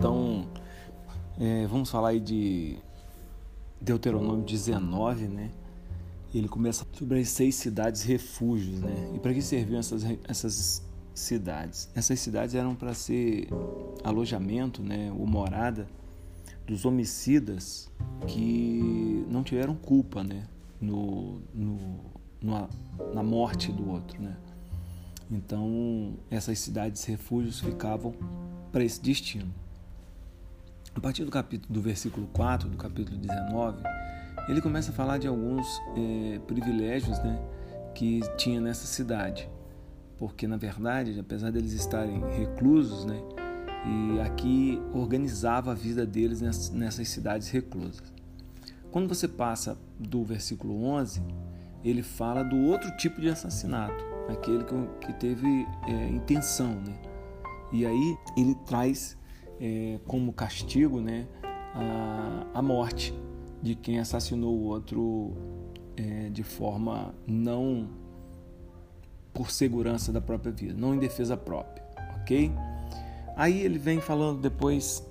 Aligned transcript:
Então, 0.00 0.46
é, 1.38 1.66
vamos 1.66 1.90
falar 1.90 2.08
aí 2.08 2.20
de 2.20 2.78
Deuteronômio 3.78 4.42
19, 4.42 5.28
né? 5.28 5.50
Ele 6.34 6.48
começa 6.48 6.86
sobre 6.94 7.20
as 7.20 7.28
seis 7.28 7.54
cidades 7.56 8.02
refúgios, 8.02 8.80
né? 8.80 9.12
E 9.14 9.18
para 9.18 9.34
que 9.34 9.42
serviam 9.42 9.78
essas, 9.78 10.02
essas 10.26 10.82
cidades? 11.12 11.90
Essas 11.94 12.18
cidades 12.18 12.54
eram 12.54 12.74
para 12.74 12.94
ser 12.94 13.48
alojamento, 14.02 14.82
né? 14.82 15.12
Ou 15.12 15.26
morada 15.26 15.86
dos 16.66 16.86
homicidas 16.86 17.90
que 18.26 19.22
não 19.28 19.42
tiveram 19.44 19.74
culpa, 19.74 20.24
né? 20.24 20.44
No, 20.80 21.42
no, 21.52 21.78
no 22.40 22.68
na 23.12 23.22
morte 23.22 23.70
do 23.70 23.86
outro, 23.90 24.22
né? 24.22 24.34
Então, 25.30 26.14
essas 26.30 26.58
cidades 26.58 27.04
refúgios 27.04 27.60
ficavam 27.60 28.14
para 28.72 28.82
esse 28.82 28.98
destino. 28.98 29.52
A 30.94 31.00
partir 31.00 31.24
do 31.24 31.30
capítulo 31.30 31.72
do 31.72 31.80
versículo 31.80 32.26
4 32.28 32.68
do 32.68 32.76
capítulo 32.76 33.16
19, 33.16 33.82
ele 34.48 34.60
começa 34.60 34.90
a 34.90 34.94
falar 34.94 35.18
de 35.18 35.26
alguns 35.28 35.66
é, 35.96 36.38
privilégios 36.40 37.18
né, 37.20 37.40
que 37.94 38.20
tinha 38.36 38.60
nessa 38.60 38.86
cidade. 38.86 39.48
Porque, 40.18 40.46
na 40.46 40.56
verdade, 40.56 41.18
apesar 41.18 41.50
deles 41.50 41.72
estarem 41.72 42.20
reclusos, 42.36 43.04
né, 43.04 43.22
e 43.86 44.20
aqui 44.20 44.82
organizava 44.92 45.70
a 45.70 45.74
vida 45.74 46.04
deles 46.04 46.40
nessas 46.72 47.08
cidades 47.08 47.48
reclusas. 47.48 48.12
Quando 48.90 49.08
você 49.08 49.28
passa 49.28 49.78
do 49.98 50.24
versículo 50.24 50.84
11, 50.84 51.22
ele 51.84 52.02
fala 52.02 52.42
do 52.42 52.56
outro 52.56 52.90
tipo 52.96 53.20
de 53.20 53.28
assassinato, 53.28 54.04
aquele 54.28 54.64
que 55.00 55.12
teve 55.14 55.46
é, 55.86 56.08
intenção, 56.08 56.74
né? 56.74 56.94
E 57.72 57.86
aí 57.86 58.18
ele 58.36 58.54
traz 58.66 59.16
é, 59.60 59.98
como 60.06 60.32
castigo, 60.32 61.00
né, 61.00 61.26
a, 61.74 62.46
a 62.54 62.62
morte 62.62 63.14
de 63.62 63.74
quem 63.74 63.98
assassinou 63.98 64.56
o 64.56 64.62
outro 64.64 65.32
é, 65.96 66.30
de 66.30 66.42
forma 66.42 67.14
não 67.26 67.88
por 69.34 69.50
segurança 69.50 70.12
da 70.12 70.20
própria 70.20 70.50
vida, 70.50 70.74
não 70.74 70.94
em 70.94 70.98
defesa 70.98 71.36
própria, 71.36 71.84
ok? 72.20 72.50
Aí 73.36 73.60
ele 73.60 73.78
vem 73.78 74.00
falando 74.00 74.40
depois 74.40 75.06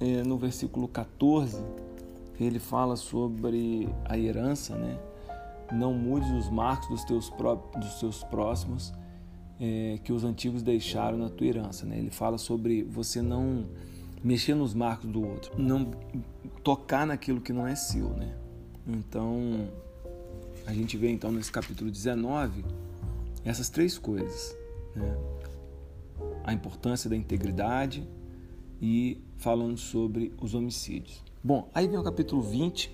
é, 0.00 0.22
no 0.22 0.38
versículo 0.38 0.88
14, 0.88 1.62
ele 2.38 2.58
fala 2.58 2.96
sobre 2.96 3.88
a 4.06 4.18
herança, 4.18 4.74
né? 4.76 4.98
Não 5.72 5.92
mudes 5.92 6.30
os 6.30 6.48
marcos 6.48 6.88
dos 6.88 7.04
teus, 7.04 7.30
próprios, 7.30 7.84
dos 7.84 8.00
seus 8.00 8.24
próximos 8.24 8.92
é, 9.60 9.98
que 10.02 10.12
os 10.12 10.24
antigos 10.24 10.62
deixaram 10.62 11.18
na 11.18 11.28
tua 11.28 11.46
herança, 11.46 11.84
né? 11.84 11.98
Ele 11.98 12.10
fala 12.10 12.38
sobre 12.38 12.82
você 12.82 13.20
não 13.20 13.66
mexer 14.24 14.54
nos 14.54 14.72
marcos 14.72 15.10
do 15.10 15.22
outro, 15.22 15.52
não 15.60 15.90
tocar 16.64 17.06
naquilo 17.06 17.40
que 17.40 17.52
não 17.52 17.66
é 17.66 17.74
seu, 17.74 18.08
né? 18.10 18.34
Então, 18.86 19.68
a 20.66 20.72
gente 20.72 20.96
vê 20.96 21.10
então 21.10 21.30
nesse 21.30 21.52
capítulo 21.52 21.90
19 21.90 22.64
essas 23.44 23.68
três 23.68 23.98
coisas, 23.98 24.56
né? 24.96 25.16
A 26.44 26.52
importância 26.52 27.08
da 27.08 27.16
integridade 27.16 28.06
e 28.80 29.20
falando 29.36 29.76
sobre 29.76 30.32
os 30.40 30.54
homicídios. 30.54 31.22
Bom, 31.44 31.68
aí 31.74 31.86
vem 31.86 31.98
o 31.98 32.02
capítulo 32.02 32.42
20, 32.42 32.90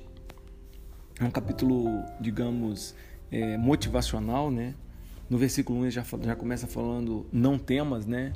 é 1.21 1.25
um 1.25 1.31
capítulo, 1.31 1.87
digamos, 2.21 2.95
é, 3.31 3.57
motivacional, 3.57 4.51
né? 4.51 4.75
No 5.29 5.39
versículo 5.39 5.79
1 5.81 5.83
ele 5.83 5.91
já, 5.91 6.05
já 6.23 6.37
começa 6.37 6.67
falando 6.67 7.27
não 7.33 7.59
temas, 7.59 8.07
né? 8.07 8.33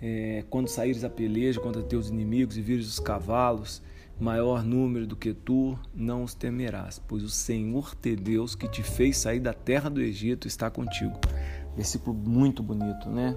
É, 0.00 0.44
quando 0.48 0.68
saíres 0.68 1.04
a 1.04 1.10
peleja 1.10 1.60
contra 1.60 1.82
teus 1.82 2.08
inimigos 2.08 2.56
e 2.56 2.62
vires 2.62 2.86
os 2.88 2.98
cavalos, 2.98 3.82
maior 4.18 4.62
número 4.62 5.06
do 5.06 5.16
que 5.16 5.32
tu, 5.32 5.78
não 5.94 6.22
os 6.22 6.34
temerás, 6.34 6.98
pois 6.98 7.22
o 7.22 7.30
Senhor 7.30 7.94
teu 7.94 8.16
Deus 8.16 8.54
que 8.54 8.68
te 8.68 8.82
fez 8.82 9.16
sair 9.16 9.40
da 9.40 9.54
terra 9.54 9.88
do 9.88 10.00
Egito 10.00 10.46
está 10.46 10.70
contigo. 10.70 11.18
Versículo 11.74 12.14
muito 12.14 12.62
bonito, 12.62 13.08
né? 13.08 13.34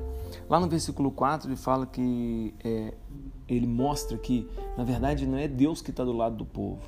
Lá 0.49 0.59
no 0.59 0.67
versículo 0.67 1.11
4 1.11 1.49
ele 1.49 1.55
fala 1.55 1.85
que 1.85 2.53
é, 2.63 2.93
ele 3.47 3.67
mostra 3.67 4.17
que, 4.17 4.47
na 4.77 4.83
verdade, 4.83 5.25
não 5.25 5.37
é 5.37 5.47
Deus 5.47 5.81
que 5.81 5.91
está 5.91 6.03
do 6.03 6.11
lado 6.11 6.35
do 6.35 6.45
povo, 6.45 6.81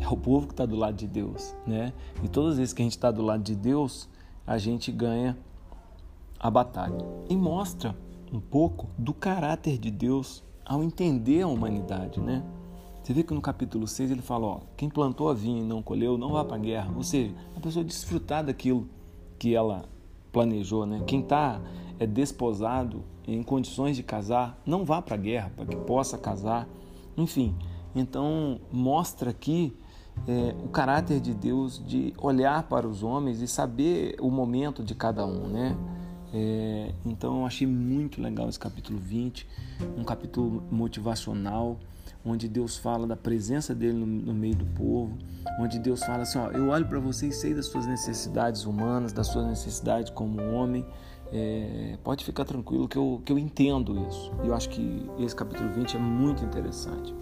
é 0.00 0.08
o 0.08 0.16
povo 0.16 0.46
que 0.46 0.52
está 0.52 0.66
do 0.66 0.74
lado 0.74 0.96
de 0.96 1.06
Deus, 1.06 1.54
né? 1.66 1.92
E 2.22 2.28
todas 2.28 2.52
as 2.52 2.58
vezes 2.58 2.74
que 2.74 2.82
a 2.82 2.84
gente 2.84 2.96
está 2.96 3.10
do 3.10 3.22
lado 3.22 3.42
de 3.42 3.54
Deus, 3.54 4.08
a 4.48 4.56
gente 4.56 4.90
ganha 4.90 5.36
a 6.40 6.50
batalha. 6.50 6.96
E 7.28 7.36
mostra 7.36 7.94
um 8.32 8.40
pouco 8.40 8.88
do 8.96 9.12
caráter 9.12 9.76
de 9.76 9.90
Deus 9.90 10.42
ao 10.64 10.82
entender 10.82 11.42
a 11.42 11.46
humanidade, 11.46 12.18
né? 12.18 12.42
Você 13.02 13.12
vê 13.12 13.22
que 13.22 13.34
no 13.34 13.42
capítulo 13.42 13.86
6 13.86 14.10
ele 14.10 14.22
fala, 14.22 14.46
ó, 14.46 14.60
quem 14.74 14.88
plantou 14.88 15.28
a 15.28 15.34
vinha 15.34 15.60
e 15.60 15.64
não 15.64 15.82
colheu, 15.82 16.16
não 16.16 16.32
vá 16.32 16.44
para 16.44 16.56
a 16.56 16.60
guerra. 16.60 16.90
Ou 16.96 17.02
seja, 17.02 17.34
a 17.54 17.60
pessoa 17.60 17.84
desfrutar 17.84 18.44
daquilo 18.44 18.88
que 19.38 19.54
ela 19.54 19.84
planejou, 20.32 20.86
né? 20.86 21.02
Quem 21.06 21.20
está 21.20 21.60
é 21.98 22.06
desposado 22.06 23.04
em 23.26 23.42
condições 23.42 23.96
de 23.96 24.02
casar, 24.02 24.58
não 24.64 24.82
vá 24.82 25.02
para 25.02 25.14
a 25.14 25.18
guerra 25.18 25.52
para 25.54 25.66
que 25.66 25.76
possa 25.76 26.16
casar. 26.16 26.66
Enfim, 27.18 27.54
então 27.94 28.60
mostra 28.72 29.30
aqui 29.30 29.76
é, 30.26 30.54
o 30.64 30.68
caráter 30.68 31.20
de 31.20 31.34
Deus 31.34 31.82
de 31.86 32.12
olhar 32.18 32.62
para 32.64 32.86
os 32.86 33.02
homens 33.02 33.40
e 33.40 33.48
saber 33.48 34.16
o 34.20 34.30
momento 34.30 34.82
de 34.82 34.94
cada 34.94 35.24
um, 35.26 35.48
né? 35.48 35.76
É, 36.32 36.92
então 37.06 37.40
eu 37.40 37.46
achei 37.46 37.66
muito 37.66 38.20
legal 38.20 38.48
esse 38.48 38.58
capítulo 38.58 38.98
20, 38.98 39.46
um 39.96 40.04
capítulo 40.04 40.62
motivacional, 40.70 41.78
onde 42.24 42.48
Deus 42.48 42.76
fala 42.76 43.06
da 43.06 43.16
presença 43.16 43.74
dele 43.74 43.94
no, 43.94 44.06
no 44.06 44.34
meio 44.34 44.54
do 44.54 44.66
povo, 44.66 45.16
onde 45.58 45.78
Deus 45.78 46.02
fala 46.02 46.22
assim: 46.22 46.38
ó, 46.38 46.50
eu 46.50 46.68
olho 46.68 46.86
para 46.86 46.98
você 46.98 47.28
e 47.28 47.32
sei 47.32 47.54
das 47.54 47.66
suas 47.66 47.86
necessidades 47.86 48.64
humanas, 48.64 49.12
das 49.12 49.28
suas 49.28 49.46
necessidades 49.46 50.10
como 50.10 50.42
homem. 50.52 50.84
É, 51.30 51.98
pode 52.02 52.24
ficar 52.24 52.46
tranquilo 52.46 52.88
que 52.88 52.96
eu, 52.96 53.20
que 53.22 53.30
eu 53.30 53.38
entendo 53.38 54.06
isso. 54.08 54.32
E 54.42 54.48
eu 54.48 54.54
acho 54.54 54.70
que 54.70 55.06
esse 55.18 55.36
capítulo 55.36 55.70
20 55.70 55.96
é 55.96 55.98
muito 55.98 56.42
interessante. 56.42 57.14